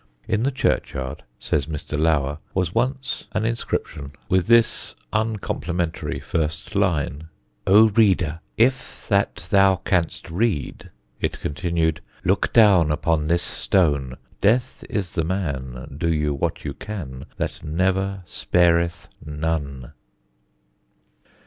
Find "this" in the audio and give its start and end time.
4.47-4.95, 13.27-13.43